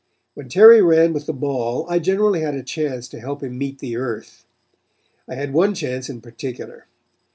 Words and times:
When 0.33 0.49
Terry 0.49 0.81
ran 0.81 1.13
with 1.13 1.27
the 1.27 1.31
ball 1.31 1.85
I 1.87 1.99
generally 1.99 2.41
had 2.41 2.55
a 2.55 2.63
chance 2.63 3.07
to 3.09 3.19
help 3.19 3.43
him 3.43 3.55
meet 3.59 3.77
the 3.77 3.97
earth. 3.97 4.47
I 5.27 5.35
had 5.35 5.53
one 5.53 5.75
chance 5.75 6.09
in 6.09 6.21
particular. 6.21 6.87